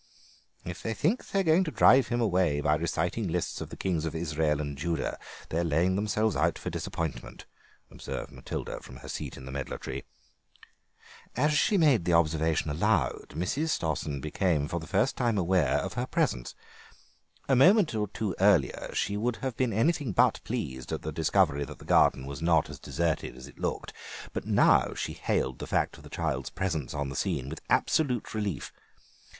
[0.65, 4.03] "If they think they're going to drive him away by reciting lists of the kings
[4.03, 7.45] of Israel and Judah they're laying themselves out for disappointment,"
[7.91, 10.01] observed Matilda from her seat in the medlar tree.
[11.35, 13.69] As she made the observation aloud Mrs.
[13.69, 16.55] Stossen became for the first time aware of her presence.
[17.47, 21.63] A moment or two earlier she would have been anything but pleased at the discovery
[21.65, 23.93] that the garden was not as deserted as it looked,
[24.33, 28.33] but now she hailed the fact of the child's presence on the scene with absolute
[28.33, 28.73] relief.